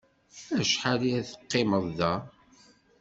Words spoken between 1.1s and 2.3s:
ad teqqimeḍ da?